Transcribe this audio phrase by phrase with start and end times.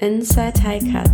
[0.00, 1.10] Inside HiCut.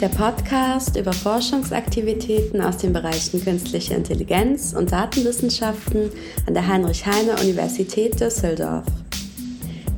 [0.00, 6.10] Der Podcast über Forschungsaktivitäten aus den Bereichen künstliche Intelligenz und Datenwissenschaften
[6.46, 8.86] an der Heinrich-Heine-Universität Düsseldorf.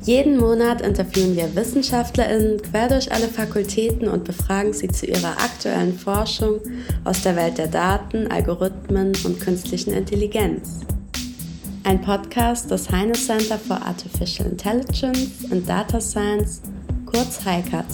[0.04, 5.98] Jeden Monat interviewen wir WissenschaftlerInnen quer durch alle Fakultäten und befragen sie zu ihrer aktuellen
[5.98, 6.60] Forschung
[7.04, 10.80] aus der Welt der Daten, Algorithmen und künstlichen Intelligenz.
[11.86, 16.62] Ein Podcast des Heine Center for Artificial Intelligence and Data Science,
[17.04, 17.84] kurz HiCAT.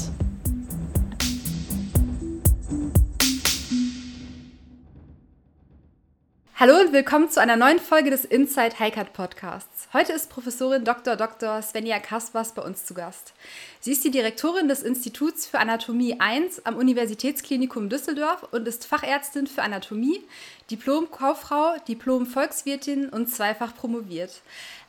[6.61, 9.89] Hallo und willkommen zu einer neuen Folge des Inside HiCat Podcasts.
[9.95, 11.17] Heute ist Professorin Dr.
[11.17, 11.63] Dr.
[11.63, 13.33] Svenja Kaspers bei uns zu Gast.
[13.81, 19.47] Sie ist die Direktorin des Instituts für Anatomie 1 am Universitätsklinikum Düsseldorf und ist Fachärztin
[19.47, 20.23] für Anatomie,
[20.71, 24.43] Diplom-Kauffrau, Diplom-Volkswirtin und zweifach promoviert.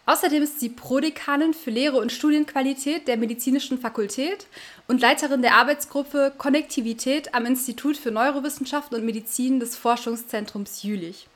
[0.06, 4.46] Außerdem ist sie Prodekanin für Lehre und Studienqualität der Medizinischen Fakultät
[4.90, 11.28] und Leiterin der Arbeitsgruppe Konnektivität am Institut für Neurowissenschaften und Medizin des Forschungszentrums Jülich.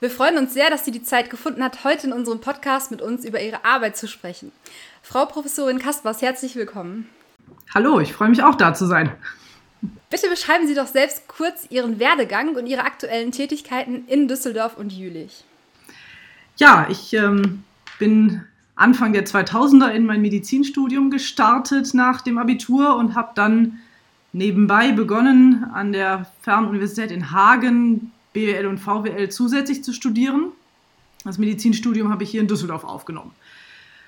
[0.00, 3.02] Wir freuen uns sehr, dass sie die Zeit gefunden hat, heute in unserem Podcast mit
[3.02, 4.50] uns über ihre Arbeit zu sprechen.
[5.02, 7.06] Frau Professorin Kaspers, herzlich willkommen.
[7.74, 9.12] Hallo, ich freue mich auch da zu sein.
[10.08, 14.90] Bitte beschreiben Sie doch selbst kurz Ihren Werdegang und Ihre aktuellen Tätigkeiten in Düsseldorf und
[14.90, 15.44] Jülich.
[16.56, 17.64] Ja, ich ähm,
[17.98, 18.42] bin
[18.76, 23.80] Anfang der 2000er in mein Medizinstudium gestartet nach dem Abitur und habe dann
[24.32, 30.52] nebenbei begonnen, an der Fernuniversität in Hagen BWL und VWL zusätzlich zu studieren.
[31.24, 33.32] Das Medizinstudium habe ich hier in Düsseldorf aufgenommen.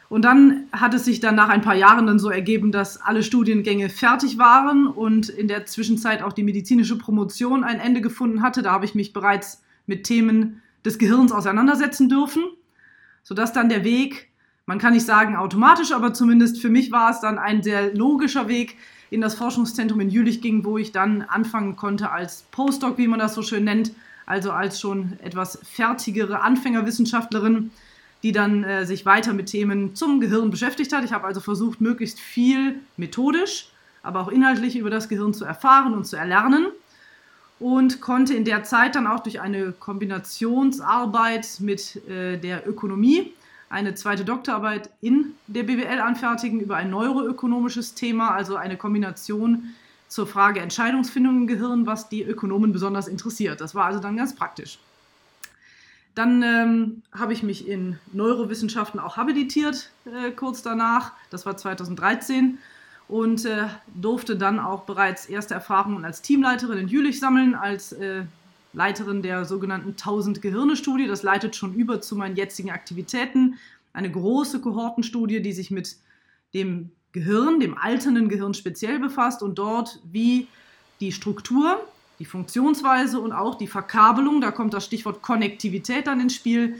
[0.08, 3.22] Und dann hat es sich dann nach ein paar Jahren dann so ergeben, dass alle
[3.22, 8.60] Studiengänge fertig waren und in der Zwischenzeit auch die medizinische Promotion ein Ende gefunden hatte.
[8.60, 12.42] Da habe ich mich bereits mit Themen des Gehirns auseinandersetzen dürfen,
[13.22, 14.28] sodass dann der Weg,
[14.66, 18.48] man kann nicht sagen automatisch, aber zumindest für mich war es dann ein sehr logischer
[18.48, 18.76] Weg
[19.08, 23.18] in das Forschungszentrum in Jülich ging, wo ich dann anfangen konnte als Postdoc, wie man
[23.18, 23.92] das so schön nennt,
[24.26, 27.70] also als schon etwas fertigere Anfängerwissenschaftlerin,
[28.22, 31.04] die dann äh, sich weiter mit Themen zum Gehirn beschäftigt hat.
[31.04, 33.70] Ich habe also versucht, möglichst viel methodisch,
[34.02, 36.66] aber auch inhaltlich über das Gehirn zu erfahren und zu erlernen
[37.58, 43.32] und konnte in der Zeit dann auch durch eine Kombinationsarbeit mit äh, der Ökonomie
[43.72, 49.74] eine zweite Doktorarbeit in der BWL anfertigen über ein neuroökonomisches Thema, also eine Kombination
[50.12, 53.62] zur Frage Entscheidungsfindung im Gehirn, was die Ökonomen besonders interessiert.
[53.62, 54.78] Das war also dann ganz praktisch.
[56.14, 61.12] Dann ähm, habe ich mich in Neurowissenschaften auch habilitiert, äh, kurz danach.
[61.30, 62.58] Das war 2013
[63.08, 68.24] und äh, durfte dann auch bereits erste Erfahrungen als Teamleiterin in Jülich sammeln, als äh,
[68.74, 71.06] Leiterin der sogenannten 1000 Gehirne-Studie.
[71.06, 73.58] Das leitet schon über zu meinen jetzigen Aktivitäten.
[73.94, 75.96] Eine große Kohortenstudie, die sich mit
[76.52, 80.48] dem Gehirn, dem alternden Gehirn speziell befasst und dort wie
[81.00, 81.84] die Struktur,
[82.18, 86.76] die Funktionsweise und auch die Verkabelung, da kommt das Stichwort Konnektivität dann ins Spiel,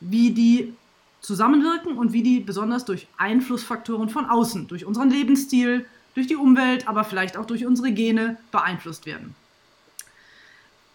[0.00, 0.74] wie die
[1.20, 6.88] zusammenwirken und wie die besonders durch Einflussfaktoren von außen, durch unseren Lebensstil, durch die Umwelt,
[6.88, 9.34] aber vielleicht auch durch unsere Gene beeinflusst werden.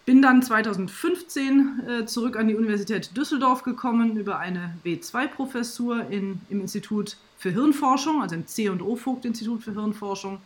[0.06, 7.16] Bin dann 2015 äh, zurück an die Universität Düsseldorf gekommen über eine W2-Professur im Institut
[7.38, 10.40] für Hirnforschung, also im C- und O-Vogt-Institut für Hirnforschung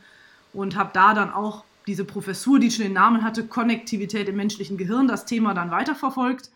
[0.53, 4.77] und habe da dann auch diese Professur, die schon den Namen hatte, Konnektivität im menschlichen
[4.77, 6.51] Gehirn, das Thema dann weiterverfolgt.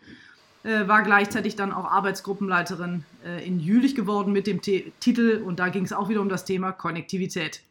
[0.63, 5.59] Äh, war gleichzeitig dann auch Arbeitsgruppenleiterin äh, in Jülich geworden mit dem T Titel und
[5.59, 7.61] da ging es auch wieder um das Thema Konnektivität.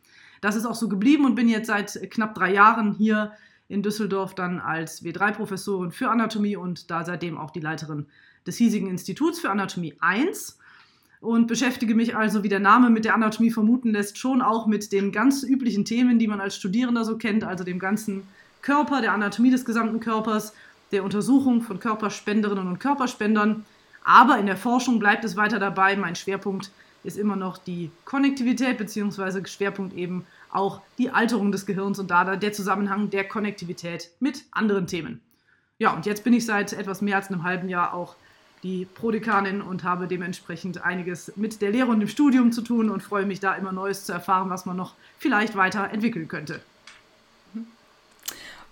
[0.41, 3.33] Das ist auch so geblieben und bin jetzt seit knapp drei Jahren hier
[3.69, 8.07] in Düsseldorf dann als W3-Professorin für Anatomie und da seitdem auch die Leiterin
[8.47, 10.59] des hiesigen Instituts für Anatomie 1
[11.27, 14.93] und beschäftige mich also, wie der Name mit der Anatomie vermuten lässt, schon auch mit
[14.93, 18.23] den ganz üblichen Themen, die man als Studierender so kennt, also dem ganzen
[18.63, 20.55] Körper, der Anatomie des gesamten Körpers,
[20.93, 23.65] der Untersuchung von Körperspenderinnen und Körperspendern.
[24.05, 25.97] Aber in der Forschung bleibt es weiter dabei.
[25.97, 26.71] Mein Schwerpunkt
[27.03, 32.37] ist immer noch die Konnektivität, beziehungsweise Schwerpunkt eben auch die Alterung des Gehirns und da
[32.37, 35.21] der Zusammenhang der Konnektivität mit anderen Themen.
[35.79, 38.15] Ja, und jetzt bin ich seit etwas mehr als einem halben Jahr auch
[38.63, 43.03] die Prodekanin und habe dementsprechend einiges mit der Lehre und dem Studium zu tun und
[43.03, 46.61] freue mich da immer Neues zu erfahren, was man noch vielleicht weiter entwickeln könnte.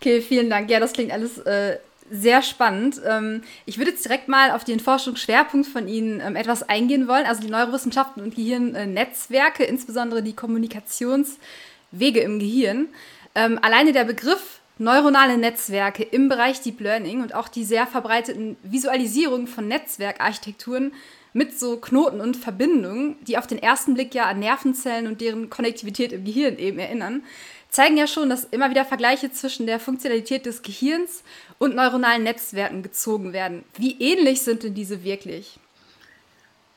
[0.00, 0.68] Okay, vielen Dank.
[0.70, 1.78] Ja, das klingt alles äh,
[2.10, 3.00] sehr spannend.
[3.06, 7.26] Ähm, ich würde jetzt direkt mal auf den Forschungsschwerpunkt von Ihnen ähm, etwas eingehen wollen,
[7.26, 12.88] also die Neurowissenschaften und Gehirnnetzwerke, insbesondere die Kommunikationswege im Gehirn.
[13.34, 18.56] Ähm, alleine der Begriff neuronale Netzwerke im Bereich Deep Learning und auch die sehr verbreiteten
[18.62, 20.92] Visualisierungen von Netzwerkarchitekturen
[21.32, 25.50] mit so Knoten und Verbindungen, die auf den ersten Blick ja an Nervenzellen und deren
[25.50, 27.24] Konnektivität im Gehirn eben erinnern,
[27.70, 31.24] zeigen ja schon, dass immer wieder Vergleiche zwischen der Funktionalität des Gehirns
[31.58, 33.64] und neuronalen Netzwerken gezogen werden.
[33.76, 35.58] Wie ähnlich sind denn diese wirklich?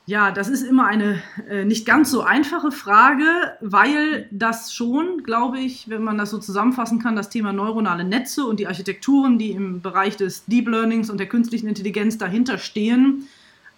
[0.08, 3.26] Ja, das ist immer eine äh, nicht ganz so einfache Frage,
[3.60, 8.46] weil das schon, glaube ich, wenn man das so zusammenfassen kann, das Thema neuronale Netze
[8.46, 13.28] und die Architekturen, die im Bereich des Deep Learnings und der künstlichen Intelligenz dahinter stehen,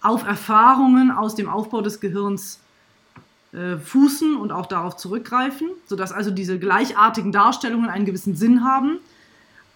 [0.01, 2.61] auf Erfahrungen aus dem Aufbau des Gehirns
[3.51, 8.99] äh, fußen und auch darauf zurückgreifen, sodass also diese gleichartigen Darstellungen einen gewissen Sinn haben.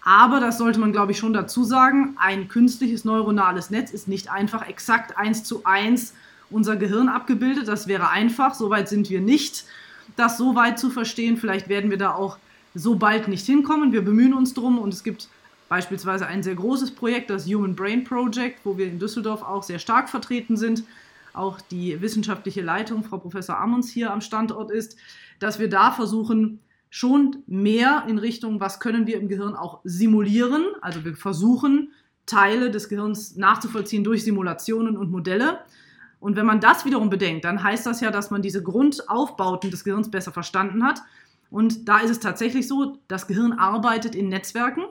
[0.02, 4.30] Aber das sollte man, glaube ich, schon dazu sagen, ein künstliches neuronales Netz ist nicht
[4.30, 6.14] einfach exakt eins zu eins
[6.50, 7.68] unser Gehirn abgebildet.
[7.68, 9.64] Das wäre einfach, soweit sind wir nicht,
[10.16, 11.36] das so weit zu verstehen.
[11.36, 12.38] Vielleicht werden wir da auch
[12.74, 13.92] so bald nicht hinkommen.
[13.92, 15.28] Wir bemühen uns drum und es gibt
[15.68, 19.78] beispielsweise ein sehr großes Projekt, das Human Brain Project, wo wir in Düsseldorf auch sehr
[19.78, 20.84] stark vertreten sind.
[21.32, 24.96] Auch die wissenschaftliche Leitung, Frau Professor Amunds, hier am Standort ist,
[25.38, 30.64] dass wir da versuchen, schon mehr in Richtung, was können wir im Gehirn auch simulieren.
[30.80, 31.92] Also wir versuchen,
[32.24, 35.60] Teile des Gehirns nachzuvollziehen durch Simulationen und Modelle.
[36.20, 39.84] Und wenn man das wiederum bedenkt, dann heißt das ja, dass man diese Grundaufbauten des
[39.84, 41.02] Gehirns besser verstanden hat.
[41.50, 44.84] Und da ist es tatsächlich so, das Gehirn arbeitet in Netzwerken,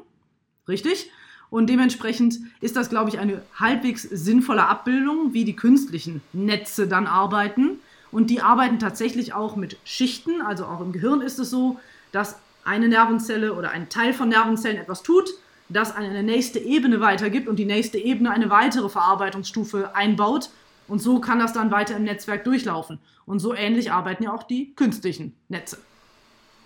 [0.67, 1.11] richtig?
[1.49, 7.07] Und dementsprechend ist das, glaube ich, eine halbwegs sinnvolle Abbildung, wie die künstlichen Netze dann
[7.07, 7.79] arbeiten.
[8.11, 10.41] Und die arbeiten tatsächlich auch mit Schichten.
[10.41, 11.79] Also auch im Gehirn ist es so,
[12.11, 15.29] dass eine Nervenzelle oder ein Teil von Nervenzellen etwas tut,
[15.69, 20.49] das eine nächste Ebene weitergibt und die nächste Ebene eine weitere Verarbeitungsstufe einbaut
[20.87, 22.99] und so kann das dann weiter im Netzwerk durchlaufen.
[23.25, 25.77] Und so ähnlich arbeiten ja auch die künstlichen Netze.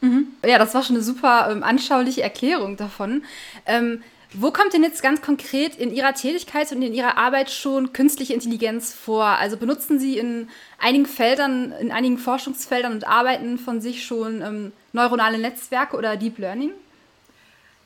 [0.01, 0.27] Mhm.
[0.45, 3.23] Ja, das war schon eine super ähm, anschauliche Erklärung davon.
[3.65, 4.01] Ähm,
[4.33, 8.33] wo kommt denn jetzt ganz konkret in Ihrer Tätigkeit und in Ihrer Arbeit schon künstliche
[8.33, 9.25] Intelligenz vor?
[9.25, 14.71] Also benutzen Sie in einigen Feldern, in einigen Forschungsfeldern und Arbeiten von sich schon ähm,
[14.93, 16.71] neuronale Netzwerke oder Deep Learning?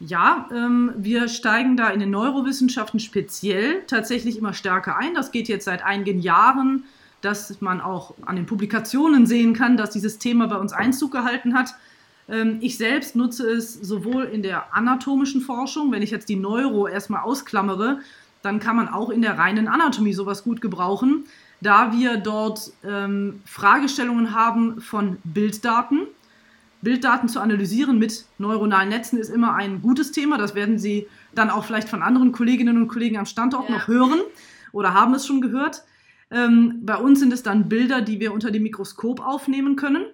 [0.06, 5.14] Ja, ähm, wir steigen da in den Neurowissenschaften speziell tatsächlich immer stärker ein.
[5.14, 6.84] Das geht jetzt seit einigen Jahren,
[7.22, 11.54] dass man auch an den Publikationen sehen kann, dass dieses Thema bei uns Einzug gehalten
[11.54, 11.74] hat.
[12.28, 16.88] Ähm, ich selbst nutze es sowohl in der anatomischen Forschung, wenn ich jetzt die Neuro
[16.88, 18.00] erstmal ausklammere,
[18.42, 21.24] dann kann man auch in der reinen Anatomie sowas gut gebrauchen,
[21.62, 26.08] da wir dort ähm, Fragestellungen haben von Bilddaten
[26.84, 30.38] Bilddaten zu analysieren mit neuronalen Netzen ist immer ein gutes Thema.
[30.38, 33.76] Das werden Sie dann auch vielleicht von anderen Kolleginnen und Kollegen am Standort ja.
[33.76, 34.20] noch hören
[34.72, 35.84] oder haben es schon gehört.
[36.30, 40.06] Ähm, bei uns sind es dann Bilder, die wir unter dem Mikroskop aufnehmen können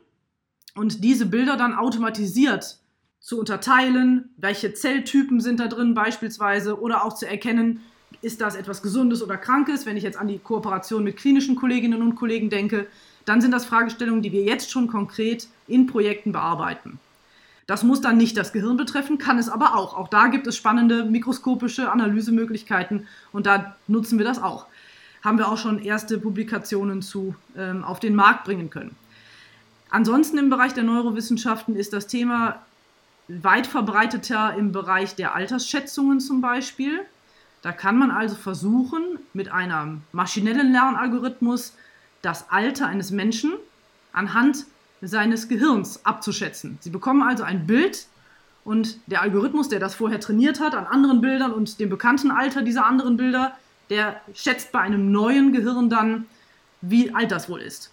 [0.76, 2.80] und diese Bilder dann automatisiert
[3.20, 7.82] zu unterteilen, welche Zelltypen sind da drin beispielsweise oder auch zu erkennen,
[8.22, 9.86] ist das etwas Gesundes oder Krankes.
[9.86, 12.88] Wenn ich jetzt an die Kooperation mit klinischen Kolleginnen und Kollegen denke,
[13.30, 17.00] dann sind das Fragestellungen, die wir jetzt schon konkret in Projekten bearbeiten.
[17.68, 19.96] Das muss dann nicht das Gehirn betreffen, kann es aber auch.
[19.96, 24.66] Auch da gibt es spannende mikroskopische Analysemöglichkeiten und da nutzen wir das auch.
[25.24, 28.96] Haben wir auch schon erste Publikationen zu ähm, auf den Markt bringen können.
[29.92, 32.64] Ansonsten im Bereich der Neurowissenschaften ist das Thema
[33.28, 37.02] weit verbreiteter im Bereich der Altersschätzungen zum Beispiel.
[37.62, 41.74] Da kann man also versuchen, mit einem maschinellen Lernalgorithmus
[42.22, 43.54] das Alter eines Menschen
[44.12, 44.66] anhand
[45.02, 46.78] seines Gehirns abzuschätzen.
[46.82, 48.08] Sie bekommen also ein Bild
[48.66, 52.62] und der Algorithmus, der das vorher trainiert hat an anderen Bildern und dem bekannten Alter
[52.62, 53.54] dieser anderen Bilder,
[53.90, 56.26] der schätzt bei einem neuen Gehirn dann,
[56.82, 57.92] wie alt das wohl ist.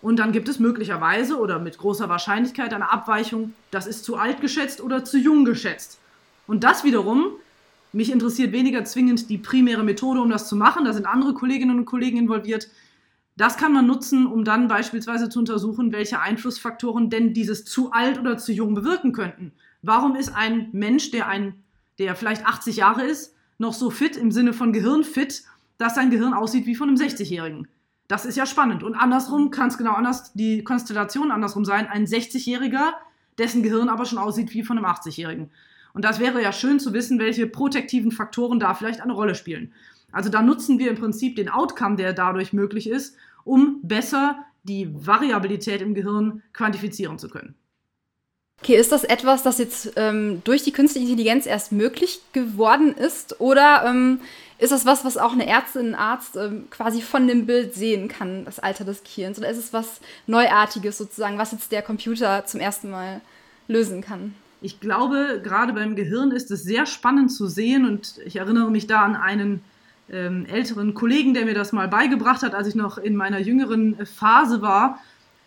[0.00, 4.40] Und dann gibt es möglicherweise oder mit großer Wahrscheinlichkeit eine Abweichung, das ist zu alt
[4.40, 5.98] geschätzt oder zu jung geschätzt.
[6.46, 7.32] Und das wiederum,
[7.92, 11.78] mich interessiert weniger zwingend die primäre Methode, um das zu machen, da sind andere Kolleginnen
[11.78, 12.68] und Kollegen involviert,
[13.38, 18.18] das kann man nutzen, um dann beispielsweise zu untersuchen, welche Einflussfaktoren denn dieses zu alt
[18.18, 19.52] oder zu jung bewirken könnten.
[19.80, 21.62] Warum ist ein Mensch, der, ein,
[22.00, 25.44] der vielleicht 80 Jahre ist, noch so fit im Sinne von Gehirn fit,
[25.78, 27.68] dass sein Gehirn aussieht wie von einem 60-Jährigen?
[28.08, 28.82] Das ist ja spannend.
[28.82, 31.86] Und andersrum kann es genau anders, die Konstellation andersrum sein.
[31.86, 32.94] Ein 60-Jähriger,
[33.38, 35.50] dessen Gehirn aber schon aussieht wie von einem 80-Jährigen.
[35.94, 39.72] Und das wäre ja schön zu wissen, welche protektiven Faktoren da vielleicht eine Rolle spielen.
[40.10, 43.16] Also da nutzen wir im Prinzip den Outcome, der dadurch möglich ist,
[43.48, 47.54] um besser die Variabilität im Gehirn quantifizieren zu können.
[48.60, 53.40] Okay, ist das etwas, das jetzt ähm, durch die künstliche Intelligenz erst möglich geworden ist?
[53.40, 54.20] Oder ähm,
[54.58, 58.08] ist das was, was auch eine Ärztin, ein Arzt ähm, quasi von dem Bild sehen
[58.08, 59.38] kann, das Alter des Gehirns?
[59.38, 63.20] Oder ist es was Neuartiges sozusagen, was jetzt der Computer zum ersten Mal
[63.68, 64.34] lösen kann?
[64.60, 68.88] Ich glaube, gerade beim Gehirn ist es sehr spannend zu sehen und ich erinnere mich
[68.88, 69.62] da an einen
[70.10, 74.04] ähm, älteren Kollegen, der mir das mal beigebracht hat, als ich noch in meiner jüngeren
[74.06, 75.00] Phase war.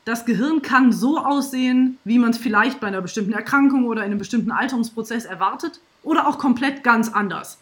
[0.05, 4.07] Das Gehirn kann so aussehen, wie man es vielleicht bei einer bestimmten Erkrankung oder in
[4.07, 7.59] einem bestimmten Alterungsprozess erwartet oder auch komplett ganz anders.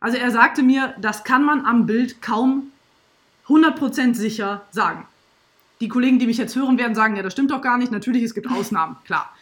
[0.00, 2.72] Also er sagte mir, das kann man am Bild kaum
[3.48, 5.06] 100% sicher sagen.
[5.80, 7.92] Die Kollegen, die mich jetzt hören, werden sagen, ja, das stimmt doch gar nicht.
[7.92, 9.32] Natürlich, es gibt Ausnahmen, klar.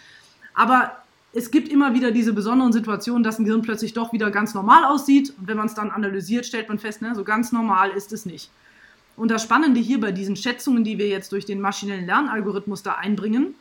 [0.54, 0.96] Aber
[1.36, 4.84] es gibt immer wieder diese besonderen Situationen, dass ein Gehirn plötzlich doch wieder ganz normal
[4.86, 5.34] aussieht.
[5.38, 8.24] Und wenn man es dann analysiert, stellt man fest, ne, so ganz normal ist es
[8.24, 8.50] nicht.
[9.18, 12.94] Und das Spannende hier bei diesen Schätzungen, die wir jetzt durch den maschinellen Lernalgorithmus da
[12.94, 13.54] einbringen,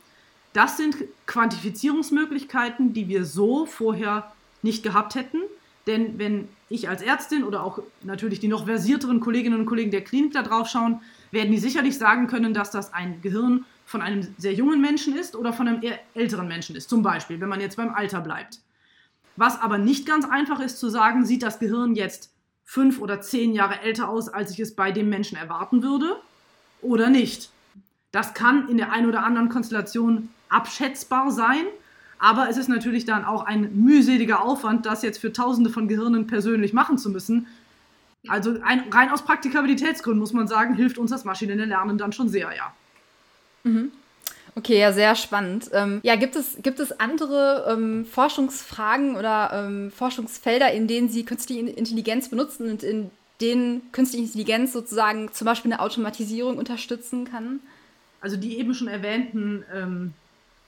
[0.54, 5.40] das sind Quantifizierungsmöglichkeiten, die wir so vorher nicht gehabt hätten.
[5.86, 10.02] Denn wenn ich als Ärztin oder auch natürlich die noch versierteren Kolleginnen und Kollegen der
[10.02, 11.02] Klinik da drauf schauen,
[11.32, 15.36] werden die sicherlich sagen können, dass das ein Gehirn von einem sehr jungen Menschen ist
[15.36, 16.90] oder von einem eher älteren Menschen ist.
[16.90, 18.60] Zum Beispiel, wenn man jetzt beim Alter bleibt.
[19.36, 22.32] Was aber nicht ganz einfach ist zu sagen, sieht das Gehirn jetzt
[22.64, 26.18] fünf oder zehn Jahre älter aus, als ich es bei dem Menschen erwarten würde
[26.82, 27.52] oder nicht.
[28.12, 31.66] Das kann in der einen oder anderen Konstellation abschätzbar sein,
[32.18, 36.28] aber es ist natürlich dann auch ein mühseliger Aufwand, das jetzt für Tausende von Gehirnen
[36.28, 37.48] persönlich machen zu müssen.
[38.28, 42.30] Also ein, rein aus Praktikabilitätsgründen muss man sagen, hilft uns das maschinelle Lernen dann schon
[42.30, 42.74] sehr, ja.
[43.66, 43.92] Mhm.
[44.58, 45.70] Okay, ja, sehr spannend.
[45.74, 51.26] Ähm, ja, gibt es, gibt es andere ähm, Forschungsfragen oder ähm, Forschungsfelder, in denen Sie
[51.26, 57.60] künstliche Intelligenz benutzen und in denen künstliche Intelligenz sozusagen zum Beispiel eine Automatisierung unterstützen kann?
[58.22, 60.14] Also die eben schon erwähnten ähm,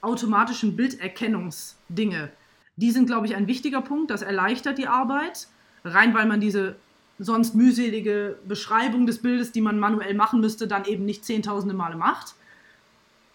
[0.02, 2.28] automatischen Bilderkennungsdinge,
[2.76, 4.10] die sind, glaube ich, ein wichtiger Punkt.
[4.10, 5.48] Das erleichtert die Arbeit,
[5.82, 6.76] rein weil man diese
[7.18, 11.96] sonst mühselige Beschreibung des Bildes, die man manuell machen müsste, dann eben nicht zehntausende Male
[11.96, 12.34] macht.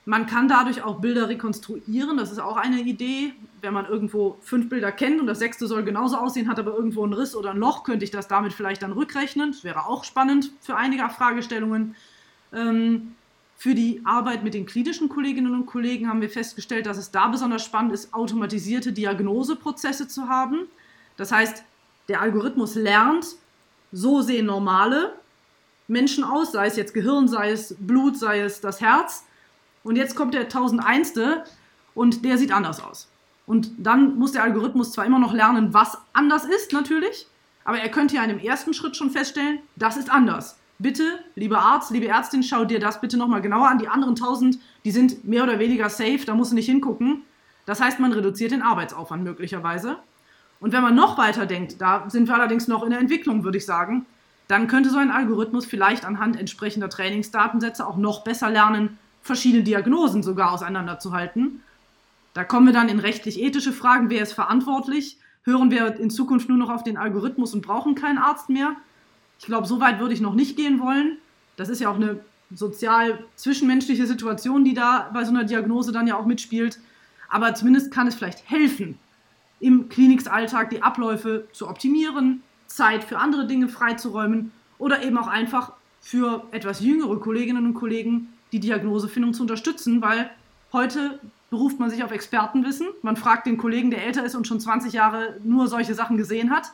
[0.06, 2.18] Man kann dadurch auch Bilder rekonstruieren.
[2.18, 3.34] Das ist auch eine Idee.
[3.62, 7.04] Wenn man irgendwo fünf Bilder kennt und das sechste soll genauso aussehen, hat aber irgendwo
[7.04, 9.52] einen Riss oder ein Loch, könnte ich das damit vielleicht dann rückrechnen.
[9.52, 11.96] Das wäre auch spannend für einige Fragestellungen.
[12.52, 13.16] Ähm,
[13.56, 17.30] für die Arbeit mit den klinischen Kolleginnen und Kollegen haben wir festgestellt, dass es da
[17.30, 20.68] besonders spannend ist, automatisierte Diagnoseprozesse zu haben.
[21.16, 21.64] Das heißt,
[22.10, 23.26] der Algorithmus lernt,
[23.94, 25.14] so sehen normale
[25.88, 29.24] Menschen aus, sei es jetzt Gehirn, sei es Blut, sei es das Herz
[29.84, 31.14] und jetzt kommt der 1001.
[31.94, 33.10] und der sieht anders aus.
[33.46, 37.28] Und dann muss der Algorithmus zwar immer noch lernen, was anders ist, natürlich,
[37.66, 40.58] aber er könnte ja in dem ersten Schritt schon feststellen, das ist anders.
[40.80, 43.78] Bitte, lieber Arzt, liebe Ärztin, schau dir das bitte nochmal genauer an.
[43.78, 47.22] Die anderen 1000, die sind mehr oder weniger safe, da musst du nicht hingucken.
[47.66, 49.98] Das heißt, man reduziert den Arbeitsaufwand möglicherweise.
[50.60, 53.58] Und wenn man noch weiter denkt, da sind wir allerdings noch in der Entwicklung, würde
[53.58, 54.06] ich sagen,
[54.48, 60.22] dann könnte so ein Algorithmus vielleicht anhand entsprechender Trainingsdatensätze auch noch besser lernen, verschiedene Diagnosen
[60.22, 61.64] sogar auseinanderzuhalten.
[62.34, 64.10] Da kommen wir dann in rechtlich-ethische Fragen.
[64.10, 65.18] Wer ist verantwortlich?
[65.44, 68.76] Hören wir in Zukunft nur noch auf den Algorithmus und brauchen keinen Arzt mehr?
[69.40, 71.18] Ich glaube, so weit würde ich noch nicht gehen wollen.
[71.56, 72.20] Das ist ja auch eine
[72.54, 76.80] sozial-zwischenmenschliche Situation, die da bei so einer Diagnose dann ja auch mitspielt.
[77.30, 78.98] Aber zumindest kann es vielleicht helfen,
[79.60, 85.74] im Klinikalltag die Abläufe zu optimieren, Zeit für andere Dinge freizuräumen oder eben auch einfach
[86.02, 90.30] für etwas jüngere Kolleginnen und Kollegen die Diagnosefindung zu unterstützen, weil
[90.72, 91.20] heute
[91.50, 92.88] beruft man sich auf Expertenwissen.
[93.02, 96.52] Man fragt den Kollegen, der älter ist und schon 20 Jahre nur solche Sachen gesehen
[96.52, 96.72] hat.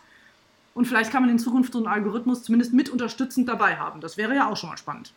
[0.73, 4.01] Und vielleicht kann man in Zukunft so einen Algorithmus zumindest mit unterstützend dabei haben.
[4.01, 5.11] Das wäre ja auch schon mal spannend.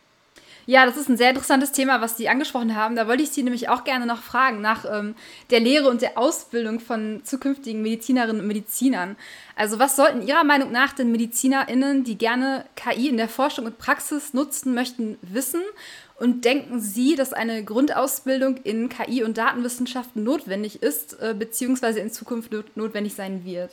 [0.64, 2.95] Ja, das ist ein sehr interessantes Thema, was Sie angesprochen haben.
[2.95, 5.16] Da wollte ich Sie nämlich auch gerne noch fragen nach ähm,
[5.50, 9.16] der Lehre und der Ausbildung von zukünftigen Medizinerinnen und Medizinern.
[9.57, 13.78] Also was sollten Ihrer Meinung nach denn MedizinerInnen, die gerne KI in der Forschung und
[13.78, 15.62] Praxis nutzen möchten, wissen?
[16.23, 22.12] Und denken Sie, dass eine Grundausbildung in KI und Datenwissenschaften notwendig ist, äh, beziehungsweise in
[22.12, 23.73] Zukunft not notwendig sein wird?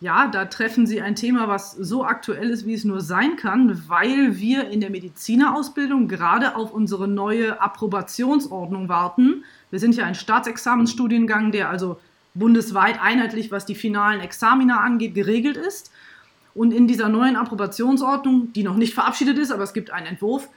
[0.00, 3.82] Ja, da treffen Sie ein Thema, was so aktuell ist, wie es nur sein kann,
[3.86, 9.44] weil wir in der Medizinerausbildung gerade auf unsere neue Approbationsordnung warten.
[9.70, 12.00] Wir sind ja ein Staatsexamensstudiengang, der also
[12.32, 15.92] bundesweit einheitlich, was die finalen Examina angeht, geregelt ist.
[16.54, 20.48] Und in dieser neuen Approbationsordnung, die noch nicht verabschiedet ist, aber es gibt einen Entwurf,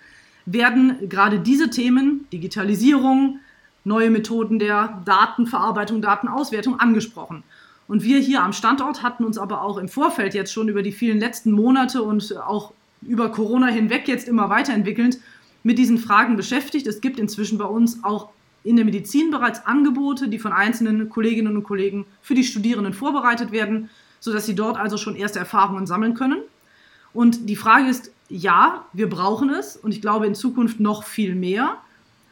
[0.47, 3.39] werden gerade diese Themen, Digitalisierung,
[3.83, 7.43] neue Methoden der Datenverarbeitung, Datenauswertung angesprochen.
[7.87, 10.91] Und wir hier am Standort hatten uns aber auch im Vorfeld jetzt schon über die
[10.91, 15.19] vielen letzten Monate und auch über Corona hinweg jetzt immer weiterentwickelnd
[15.63, 16.87] mit diesen Fragen beschäftigt.
[16.87, 18.29] Es gibt inzwischen bei uns auch
[18.63, 23.51] in der Medizin bereits Angebote, die von einzelnen Kolleginnen und Kollegen für die Studierenden vorbereitet
[23.51, 23.89] werden,
[24.19, 26.39] sodass sie dort also schon erste Erfahrungen sammeln können.
[27.13, 31.35] Und die Frage ist, ja, wir brauchen es und ich glaube in Zukunft noch viel
[31.35, 31.77] mehr.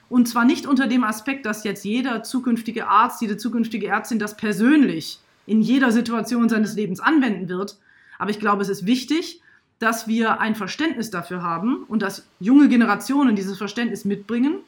[0.10, 4.38] Und zwar nicht unter dem Aspekt, dass jetzt jeder zukünftige Arzt, jede zukünftige Ärztin das
[4.38, 7.78] persönlich in jeder Situation seines Lebens anwenden wird.
[8.18, 9.42] Aber ich glaube, es ist wichtig,
[9.80, 14.60] dass wir ein Verständnis dafür haben und dass junge Generationen dieses Verständnis mitbringen.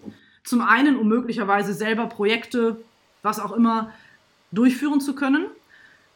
[0.43, 2.77] Zum einen, um möglicherweise selber Projekte,
[3.22, 3.91] was auch immer,
[4.51, 5.48] durchführen zu können.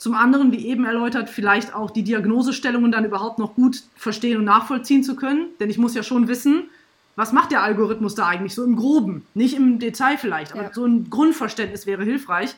[0.01, 4.45] Zum anderen, wie eben erläutert, vielleicht auch die Diagnosestellungen dann überhaupt noch gut verstehen und
[4.45, 5.45] nachvollziehen zu können.
[5.59, 6.63] Denn ich muss ja schon wissen,
[7.15, 9.27] was macht der Algorithmus da eigentlich so im Groben?
[9.35, 10.73] Nicht im Detail vielleicht, aber ja.
[10.73, 12.55] so ein Grundverständnis wäre hilfreich.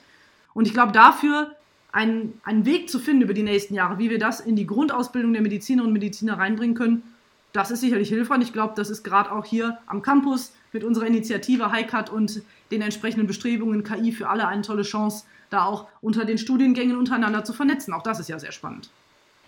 [0.54, 1.52] Und ich glaube, dafür
[1.92, 5.34] einen, einen Weg zu finden über die nächsten Jahre, wie wir das in die Grundausbildung
[5.34, 7.04] der Medizinerinnen und Mediziner reinbringen können,
[7.52, 8.42] das ist sicherlich hilfreich.
[8.42, 12.42] Ich glaube, das ist gerade auch hier am Campus mit unserer Initiative HiCat und
[12.74, 17.44] den entsprechenden Bestrebungen KI für alle eine tolle Chance, da auch unter den Studiengängen untereinander
[17.44, 17.94] zu vernetzen.
[17.94, 18.90] Auch das ist ja sehr spannend.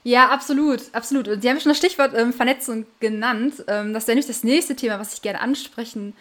[0.03, 1.41] Ja, absolut, absolut.
[1.41, 3.63] Sie haben schon das Stichwort ähm, Vernetzung genannt.
[3.67, 6.13] Ähm, das wäre nämlich das nächste Thema, was ich gerne ansprechen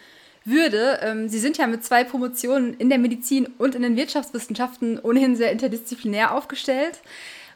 [0.43, 0.99] würde.
[1.03, 5.35] Ähm, Sie sind ja mit zwei Promotionen in der Medizin und in den Wirtschaftswissenschaften ohnehin
[5.35, 6.99] sehr interdisziplinär aufgestellt.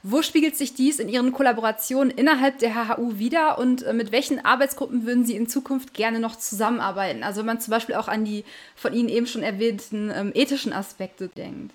[0.02, 4.44] Wo spiegelt sich dies in Ihren Kollaborationen innerhalb der HHU wieder und äh, mit welchen
[4.44, 7.24] Arbeitsgruppen würden Sie in Zukunft gerne noch zusammenarbeiten?
[7.24, 10.72] Also wenn man zum Beispiel auch an die von Ihnen eben schon erwähnten ähm, ethischen
[10.72, 11.74] Aspekte denkt.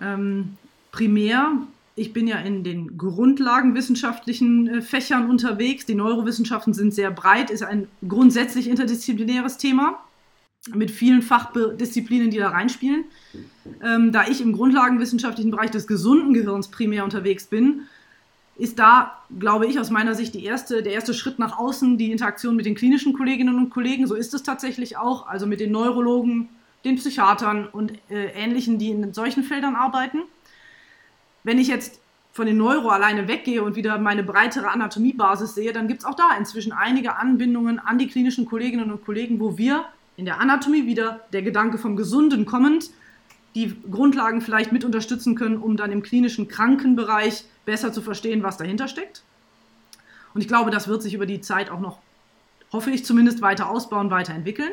[0.00, 0.56] Ähm,
[0.90, 1.52] primär
[1.94, 5.84] ich bin ja in den grundlagenwissenschaftlichen äh, Fächern unterwegs.
[5.84, 10.02] Die Neurowissenschaften sind sehr breit, ist ein grundsätzlich interdisziplinäres Thema
[10.70, 13.04] mit vielen Fachdisziplinen, die da reinspielen.
[13.82, 17.82] Ähm, da ich im grundlagenwissenschaftlichen Bereich des gesunden Gehirns primär unterwegs bin,
[18.56, 22.54] ist da, glaube ich, aus meiner Sicht erste, der erste Schritt nach außen die Interaktion
[22.54, 24.06] mit den klinischen Kolleginnen und Kollegen.
[24.06, 26.48] So ist es tatsächlich auch, also mit den Neurologen,
[26.84, 30.18] den Psychiatern und äh, Ähnlichen, die in solchen Feldern arbeiten.
[31.42, 32.00] Wenn ich jetzt
[32.32, 36.14] von den Neuro alleine weggehe und wieder meine breitere Anatomiebasis sehe, dann gibt es auch
[36.14, 39.84] da inzwischen einige Anbindungen an die klinischen Kolleginnen und Kollegen, wo wir
[40.22, 42.90] in der Anatomie wieder der Gedanke vom Gesunden kommend
[43.56, 48.56] die Grundlagen vielleicht mit unterstützen können, um dann im klinischen Krankenbereich besser zu verstehen, was
[48.56, 49.24] dahinter steckt.
[50.32, 51.98] Und ich glaube, das wird sich über die Zeit auch noch,
[52.72, 54.70] hoffe ich zumindest, weiter ausbauen, weiterentwickeln.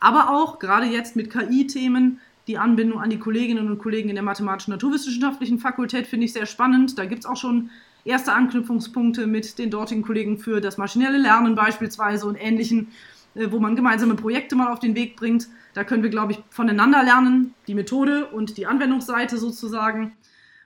[0.00, 4.24] Aber auch gerade jetzt mit KI-Themen die Anbindung an die Kolleginnen und Kollegen in der
[4.24, 6.98] mathematischen naturwissenschaftlichen Fakultät finde ich sehr spannend.
[6.98, 7.70] Da gibt es auch schon
[8.04, 13.17] erste Anknüpfungspunkte mit den dortigen Kollegen für das maschinelle Lernen beispielsweise und ähnlichen, äh,
[13.52, 15.48] wo man gemeinsame Projekte mal auf den Weg bringt.
[15.74, 20.12] Da können wir, glaube ich, voneinander lernen, die Methode und die Anwendungsseite sozusagen.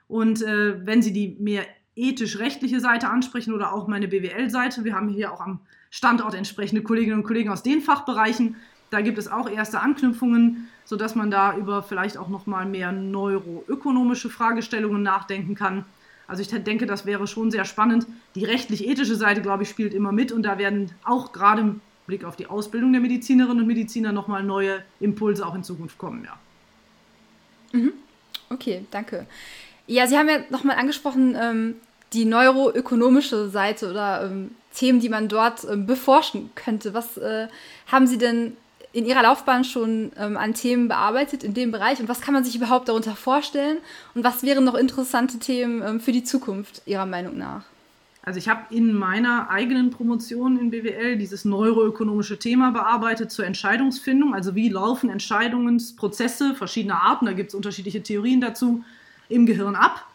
[0.08, 5.08] Und äh, wenn Sie die mehr ethisch-rechtliche Seite ansprechen oder auch meine BWL-Seite, wir haben
[5.08, 8.56] hier auch am Standort entsprechende Kolleginnen und Kollegen aus den Fachbereichen,
[8.92, 12.92] da gibt es auch erste Anknüpfungen, sodass man da über vielleicht auch noch mal mehr
[12.92, 15.86] neuroökonomische Fragestellungen nachdenken kann.
[16.26, 18.06] Also ich denke, das wäre schon sehr spannend.
[18.34, 21.76] Die rechtlich-ethische Seite, glaube ich, spielt immer mit und da werden auch gerade
[22.12, 25.96] Blick auf die Ausbildung der Medizinerinnen und Mediziner noch mal neue Impulse auch in Zukunft
[25.96, 26.38] kommen, ja.
[27.72, 27.94] Mhm.
[28.50, 29.26] Okay, danke.
[29.86, 31.76] Ja, Sie haben ja nochmal angesprochen, ähm,
[32.12, 36.92] die neuroökonomische Seite oder ähm, Themen, die man dort ähm, beforschen könnte.
[36.92, 37.48] Was äh,
[37.90, 38.58] haben Sie denn
[38.92, 42.44] in Ihrer Laufbahn schon ähm, an Themen bearbeitet in dem Bereich und was kann man
[42.44, 43.78] sich überhaupt darunter vorstellen
[44.14, 47.64] und was wären noch interessante Themen ähm, für die Zukunft Ihrer Meinung nach?
[48.24, 54.32] Also ich habe in meiner eigenen Promotion in BWL dieses neuroökonomische Thema bearbeitet zur Entscheidungsfindung.
[54.32, 58.84] Also wie laufen Entscheidungsprozesse verschiedener Arten, da gibt es unterschiedliche Theorien dazu,
[59.28, 60.06] im Gehirn ab.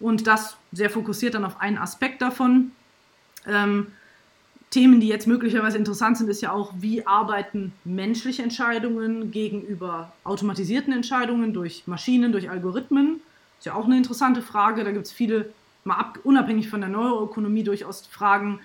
[0.00, 2.72] Und das sehr fokussiert dann auf einen Aspekt davon.
[3.46, 3.86] Ähm,
[4.70, 10.92] Themen, die jetzt möglicherweise interessant sind, ist ja auch, wie arbeiten menschliche Entscheidungen gegenüber automatisierten
[10.92, 13.20] Entscheidungen durch Maschinen, durch Algorithmen.
[13.60, 14.82] Ist ja auch eine interessante Frage.
[14.82, 15.52] Da gibt es viele,
[15.84, 18.60] mal ab, unabhängig von der Neuroökonomie, durchaus Fragen,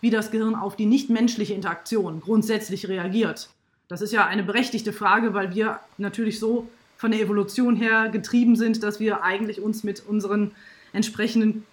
[0.00, 3.50] wie das Gehirn auf die nichtmenschliche Interaktion grundsätzlich reagiert.
[3.88, 8.56] Das ist ja eine berechtigte Frage, weil wir natürlich so von der Evolution her getrieben
[8.56, 10.52] sind, dass wir eigentlich uns mit unseren
[10.92, 11.64] entsprechenden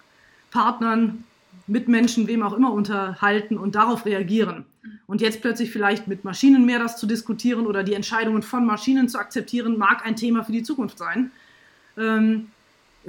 [0.50, 1.24] Partnern
[1.66, 4.64] Mitmenschen, wem auch immer unterhalten und darauf reagieren.
[5.06, 9.08] Und jetzt plötzlich vielleicht mit Maschinen mehr das zu diskutieren oder die Entscheidungen von Maschinen
[9.08, 11.30] zu akzeptieren, mag ein Thema für die Zukunft sein.
[11.96, 12.48] Ähm,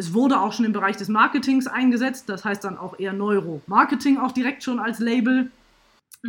[0.01, 4.17] es wurde auch schon im Bereich des Marketings eingesetzt, das heißt dann auch eher Neuromarketing
[4.17, 5.51] auch direkt schon als Label,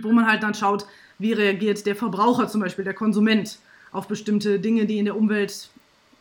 [0.02, 0.85] wo man halt dann schaut,
[1.18, 3.58] wie reagiert der Verbraucher zum Beispiel, der Konsument
[3.90, 5.70] auf bestimmte Dinge, die in der Umwelt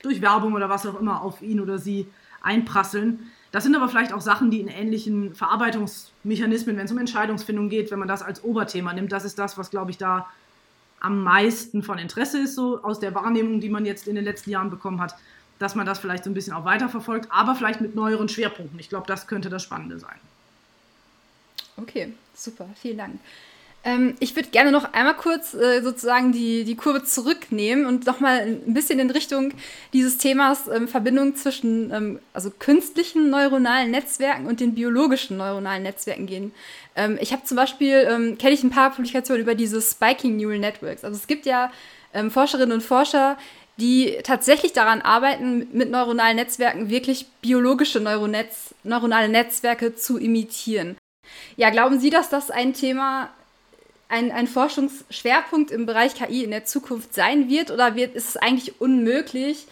[0.01, 2.07] durch Werbung oder was auch immer auf ihn oder sie
[2.41, 3.19] einprasseln.
[3.51, 7.91] Das sind aber vielleicht auch Sachen, die in ähnlichen Verarbeitungsmechanismen, wenn es um Entscheidungsfindung geht,
[7.91, 10.25] wenn man das als Oberthema nimmt, das ist das, was, glaube ich, da
[11.01, 14.51] am meisten von Interesse ist, so aus der Wahrnehmung, die man jetzt in den letzten
[14.51, 15.15] Jahren bekommen hat,
[15.61, 18.79] dass man das vielleicht so ein bisschen auch weiterverfolgt, aber vielleicht mit neueren Schwerpunkten.
[18.79, 20.15] Ich glaube, das könnte das Spannende sein.
[21.77, 23.19] Okay, super, vielen Dank.
[23.83, 28.41] Ähm, ich würde gerne noch einmal kurz äh, sozusagen die, die Kurve zurücknehmen und nochmal
[28.41, 29.53] ein bisschen in Richtung
[29.91, 36.27] dieses Themas ähm, Verbindung zwischen ähm, also künstlichen neuronalen Netzwerken und den biologischen neuronalen Netzwerken
[36.27, 36.53] gehen.
[36.95, 40.59] Ähm, ich habe zum Beispiel, ähm, kenne ich ein paar Publikationen über diese Spiking Neural
[40.59, 41.03] Networks.
[41.03, 41.71] Also es gibt ja
[42.13, 43.37] ähm, Forscherinnen und Forscher,
[43.77, 50.97] die tatsächlich daran arbeiten, mit neuronalen Netzwerken wirklich biologische Neuronetz, neuronale Netzwerke zu imitieren.
[51.55, 53.29] Ja, glauben Sie, dass das ein Thema
[54.11, 58.37] ein, ein Forschungsschwerpunkt im Bereich KI in der Zukunft sein wird oder wird, ist es
[58.37, 59.67] eigentlich unmöglich,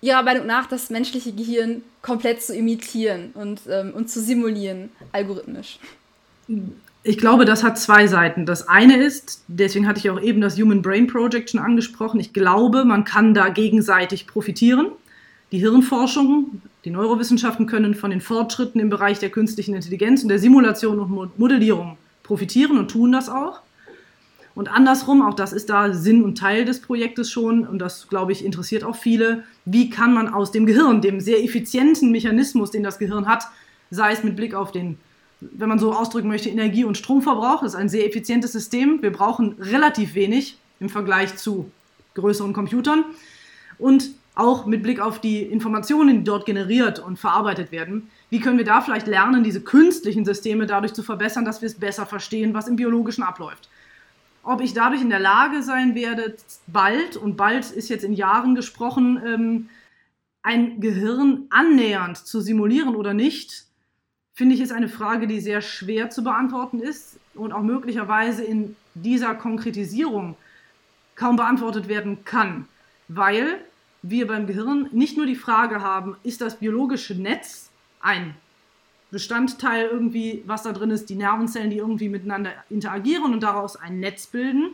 [0.00, 5.78] Ihrer Meinung nach das menschliche Gehirn komplett zu imitieren und, ähm, und zu simulieren, algorithmisch?
[7.06, 8.46] Ich glaube, das hat zwei Seiten.
[8.46, 12.32] Das eine ist, deswegen hatte ich auch eben das Human Brain Project schon angesprochen, ich
[12.32, 14.86] glaube, man kann da gegenseitig profitieren.
[15.52, 20.38] Die Hirnforschung, die Neurowissenschaften können von den Fortschritten im Bereich der künstlichen Intelligenz und der
[20.38, 23.60] Simulation und Modellierung profitieren und tun das auch.
[24.54, 28.32] Und andersrum, auch das ist da Sinn und Teil des Projektes schon, und das, glaube
[28.32, 32.82] ich, interessiert auch viele, wie kann man aus dem Gehirn, dem sehr effizienten Mechanismus, den
[32.82, 33.44] das Gehirn hat,
[33.90, 34.96] sei es mit Blick auf den,
[35.40, 39.02] wenn man so ausdrücken möchte, Energie- und Stromverbrauch, das ist ein sehr effizientes System.
[39.02, 41.70] Wir brauchen relativ wenig im Vergleich zu
[42.14, 43.04] größeren Computern.
[43.78, 48.58] Und auch mit Blick auf die Informationen, die dort generiert und verarbeitet werden, wie können
[48.58, 52.54] wir da vielleicht lernen, diese künstlichen Systeme dadurch zu verbessern, dass wir es besser verstehen,
[52.54, 53.68] was im biologischen abläuft
[54.44, 58.54] ob ich dadurch in der Lage sein werde, bald, und bald ist jetzt in Jahren
[58.54, 59.68] gesprochen, ähm,
[60.42, 63.64] ein Gehirn annähernd zu simulieren oder nicht,
[64.34, 68.76] finde ich, ist eine Frage, die sehr schwer zu beantworten ist und auch möglicherweise in
[68.94, 70.36] dieser Konkretisierung
[71.14, 72.66] kaum beantwortet werden kann,
[73.08, 73.60] weil
[74.02, 77.70] wir beim Gehirn nicht nur die Frage haben, ist das biologische Netz
[78.00, 78.34] ein
[79.10, 84.00] Bestandteil irgendwie, was da drin ist, die Nervenzellen, die irgendwie miteinander interagieren und daraus ein
[84.00, 84.70] Netz bilden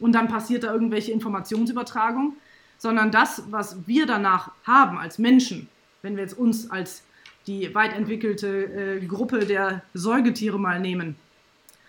[0.00, 2.34] und dann passiert da irgendwelche Informationsübertragung,
[2.76, 5.68] sondern das, was wir danach haben als Menschen,
[6.02, 7.04] wenn wir jetzt uns als
[7.46, 11.16] die weit entwickelte äh, Gruppe der Säugetiere mal nehmen,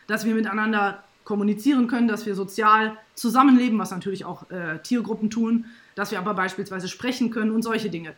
[0.08, 5.66] dass wir miteinander kommunizieren können, dass wir sozial zusammenleben, was natürlich auch äh, Tiergruppen tun,
[5.96, 8.14] dass wir aber beispielsweise sprechen können und solche Dinge.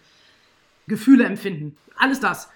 [0.88, 2.50] Gefühle empfinden, alles das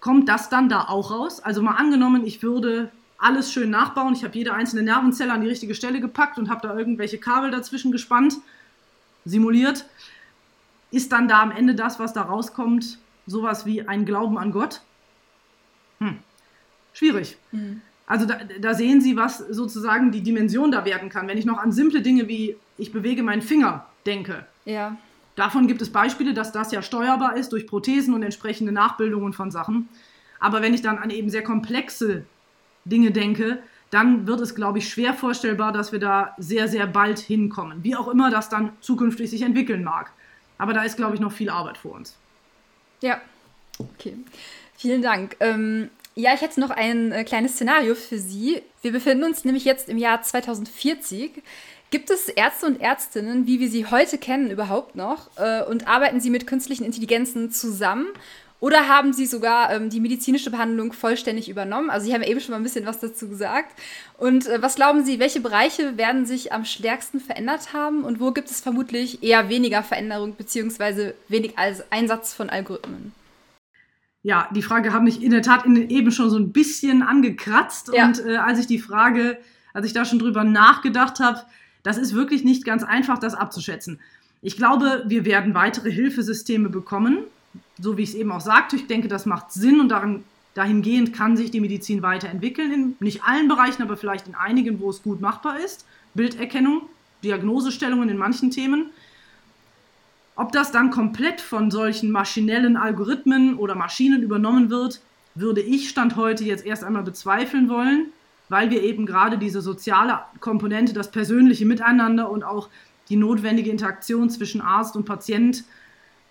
[0.00, 1.40] kommt das dann da auch raus?
[1.40, 5.48] Also mal angenommen, ich würde alles schön nachbauen, ich habe jede einzelne Nervenzelle an die
[5.48, 8.36] richtige Stelle gepackt und habe da irgendwelche Kabel dazwischen gespannt,
[9.24, 9.84] simuliert.
[10.90, 12.98] Ist dann da am Ende das, was da rauskommt,
[13.30, 14.82] sowas wie ein Glauben an Gott?
[15.98, 16.18] Hm.
[16.92, 17.36] Schwierig.
[17.52, 17.82] Mhm.
[18.06, 21.28] Also da, da, sehen Sie, was sozusagen die Dimension da werden kann.
[21.28, 24.96] Wenn ich noch an simple Dinge wie ich bewege meinen Finger denke, ja.
[25.36, 29.50] Davon gibt es Beispiele, dass das ja steuerbar ist durch Prothesen und entsprechende Nachbildungen von
[29.50, 29.88] Sachen.
[30.38, 32.26] Aber wenn ich dann an eben sehr komplexe
[32.84, 37.18] Dinge denke, dann wird es, glaube ich, schwer vorstellbar, dass wir da sehr, sehr bald
[37.18, 37.82] hinkommen.
[37.82, 40.12] Wie auch immer das dann zukünftig sich entwickeln mag.
[40.58, 42.18] Aber da ist, glaube ich, noch viel Arbeit vor uns.
[43.00, 43.20] Ja,
[43.78, 44.16] okay.
[44.76, 45.36] Vielen Dank.
[45.40, 48.62] Ähm, ja, ich hätte noch ein äh, kleines Szenario für Sie.
[48.82, 51.42] Wir befinden uns nämlich jetzt im Jahr 2040.
[51.90, 55.30] Gibt es Ärzte und Ärztinnen, wie wir sie heute kennen, überhaupt noch?
[55.36, 58.06] Äh, und arbeiten sie mit künstlichen Intelligenzen zusammen?
[58.60, 61.88] Oder haben sie sogar ähm, die medizinische Behandlung vollständig übernommen?
[61.88, 63.74] Also Sie haben ja eben schon mal ein bisschen was dazu gesagt.
[64.18, 68.32] Und äh, was glauben Sie, welche Bereiche werden sich am stärksten verändert haben und wo
[68.32, 71.14] gibt es vermutlich eher weniger Veränderung bzw.
[71.28, 71.54] wenig
[71.90, 73.12] Einsatz von Algorithmen?
[74.22, 77.90] Ja, die Frage habe ich in der Tat in, eben schon so ein bisschen angekratzt.
[77.94, 78.04] Ja.
[78.04, 79.38] Und äh, als ich die Frage,
[79.72, 81.40] als ich da schon drüber nachgedacht habe,
[81.82, 84.00] das ist wirklich nicht ganz einfach, das abzuschätzen.
[84.42, 87.24] Ich glaube, wir werden weitere Hilfesysteme bekommen,
[87.78, 88.76] so wie ich es eben auch sagte.
[88.76, 92.72] Ich denke, das macht Sinn und daran, dahingehend kann sich die Medizin weiterentwickeln.
[92.72, 95.86] In nicht allen Bereichen, aber vielleicht in einigen, wo es gut machbar ist.
[96.14, 96.82] Bilderkennung,
[97.22, 98.90] Diagnosestellungen in manchen Themen.
[100.36, 105.00] Ob das dann komplett von solchen maschinellen Algorithmen oder Maschinen übernommen wird,
[105.34, 108.06] würde ich Stand heute jetzt erst einmal bezweifeln wollen
[108.50, 112.68] weil wir eben gerade diese soziale Komponente, das persönliche Miteinander und auch
[113.08, 115.64] die notwendige Interaktion zwischen Arzt und Patient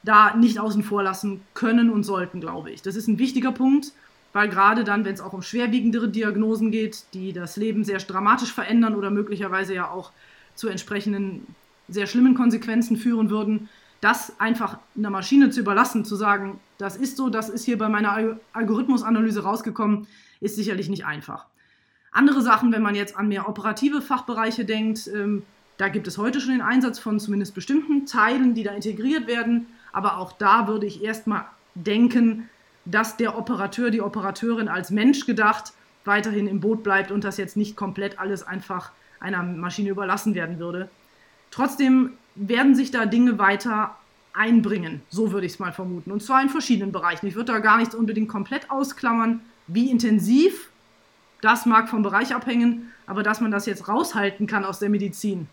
[0.03, 2.81] da nicht außen vor lassen können und sollten, glaube ich.
[2.81, 3.91] Das ist ein wichtiger Punkt,
[4.33, 8.53] weil gerade dann, wenn es auch um schwerwiegendere Diagnosen geht, die das Leben sehr dramatisch
[8.53, 10.11] verändern oder möglicherweise ja auch
[10.55, 11.47] zu entsprechenden
[11.87, 13.69] sehr schlimmen Konsequenzen führen würden,
[14.01, 17.89] das einfach einer Maschine zu überlassen, zu sagen, das ist so, das ist hier bei
[17.89, 20.07] meiner Algorithmusanalyse rausgekommen,
[20.39, 21.45] ist sicherlich nicht einfach.
[22.11, 25.43] Andere Sachen, wenn man jetzt an mehr operative Fachbereiche denkt, ähm,
[25.77, 29.67] da gibt es heute schon den Einsatz von zumindest bestimmten Teilen, die da integriert werden.
[29.91, 32.49] Aber auch da würde ich erstmal denken,
[32.85, 35.73] dass der Operateur, die Operateurin als Mensch gedacht
[36.05, 40.59] weiterhin im Boot bleibt und das jetzt nicht komplett alles einfach einer Maschine überlassen werden
[40.59, 40.89] würde.
[41.51, 43.95] Trotzdem werden sich da Dinge weiter
[44.33, 46.11] einbringen, so würde ich es mal vermuten.
[46.11, 47.27] Und zwar in verschiedenen Bereichen.
[47.27, 50.69] Ich würde da gar nichts unbedingt komplett ausklammern, wie intensiv,
[51.41, 55.47] das mag vom Bereich abhängen, aber dass man das jetzt raushalten kann aus der Medizin,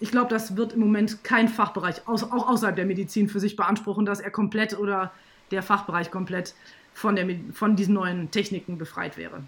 [0.00, 4.06] ich glaube, das wird im Moment kein Fachbereich, auch außerhalb der Medizin, für sich beanspruchen,
[4.06, 5.12] dass er komplett oder
[5.50, 6.54] der Fachbereich komplett
[6.92, 9.42] von, der, von diesen neuen Techniken befreit wäre.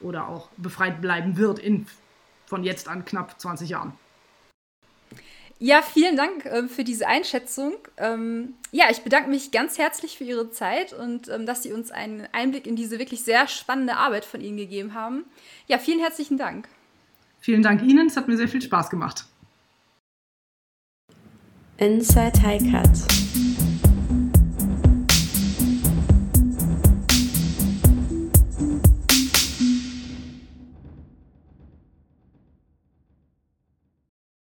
[0.00, 1.86] Oder auch befreit bleiben wird in,
[2.46, 3.92] von jetzt an knapp 20 Jahren.
[5.58, 7.74] Ja, vielen Dank äh, für diese Einschätzung.
[7.96, 11.90] Ähm, ja, ich bedanke mich ganz herzlich für Ihre Zeit und ähm, dass Sie uns
[11.90, 15.24] einen Einblick in diese wirklich sehr spannende Arbeit von Ihnen gegeben haben.
[15.66, 16.68] Ja, vielen herzlichen Dank.
[17.40, 19.24] Vielen Dank Ihnen, es hat mir sehr viel Spaß gemacht.
[21.78, 23.25] Inside High Cut.